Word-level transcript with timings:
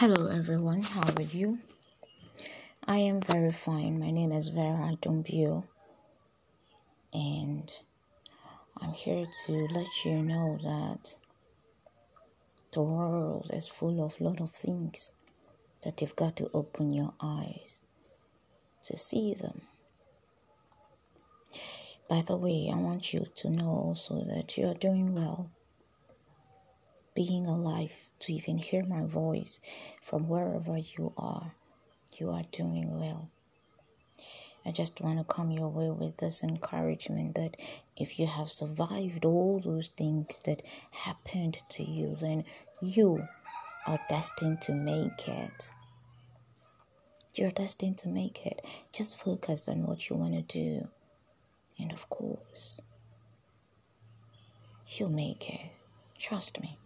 Hello 0.00 0.28
everyone, 0.28 0.82
how 0.82 1.02
are 1.16 1.22
you? 1.22 1.58
I 2.86 2.98
am 2.98 3.20
very 3.20 3.50
fine. 3.50 3.98
My 3.98 4.12
name 4.12 4.30
is 4.30 4.46
Vera 4.46 4.96
Dumbio 5.02 5.64
and 7.12 7.68
I'm 8.80 8.92
here 8.92 9.26
to 9.26 9.52
let 9.72 10.04
you 10.04 10.22
know 10.22 10.56
that 10.62 11.16
the 12.72 12.82
world 12.82 13.50
is 13.52 13.66
full 13.66 14.00
of 14.04 14.20
lot 14.20 14.40
of 14.40 14.52
things 14.52 15.14
that 15.82 16.00
you've 16.00 16.14
got 16.14 16.36
to 16.36 16.48
open 16.54 16.94
your 16.94 17.14
eyes 17.20 17.82
to 18.84 18.96
see 18.96 19.34
them. 19.34 19.62
By 22.08 22.22
the 22.22 22.36
way, 22.36 22.70
I 22.72 22.78
want 22.78 23.12
you 23.12 23.26
to 23.34 23.50
know 23.50 23.70
also 23.70 24.22
that 24.26 24.56
you're 24.56 24.74
doing 24.74 25.16
well 25.16 25.50
being 27.18 27.46
alive 27.46 28.10
to 28.20 28.32
even 28.32 28.56
hear 28.56 28.84
my 28.84 29.02
voice 29.02 29.60
from 30.00 30.28
wherever 30.28 30.78
you 30.78 31.12
are. 31.16 31.52
You 32.16 32.30
are 32.30 32.44
doing 32.52 32.96
well. 32.96 33.28
I 34.64 34.70
just 34.70 35.00
want 35.00 35.18
to 35.18 35.24
come 35.24 35.50
your 35.50 35.68
way 35.68 35.90
with 35.90 36.18
this 36.18 36.44
encouragement 36.44 37.34
that 37.34 37.56
if 37.96 38.20
you 38.20 38.28
have 38.28 38.52
survived 38.52 39.24
all 39.24 39.58
those 39.58 39.88
things 39.88 40.38
that 40.44 40.62
happened 40.92 41.60
to 41.70 41.82
you, 41.82 42.14
then 42.20 42.44
you 42.80 43.20
are 43.88 43.98
destined 44.08 44.60
to 44.62 44.72
make 44.72 45.26
it. 45.26 45.72
You're 47.34 47.50
destined 47.50 47.98
to 47.98 48.08
make 48.08 48.46
it. 48.46 48.64
Just 48.92 49.20
focus 49.20 49.68
on 49.68 49.88
what 49.88 50.08
you 50.08 50.14
want 50.14 50.34
to 50.34 50.42
do. 50.42 50.86
And 51.80 51.90
of 51.90 52.08
course, 52.10 52.80
you'll 54.86 55.10
make 55.10 55.50
it. 55.52 55.72
Trust 56.16 56.60
me. 56.60 56.78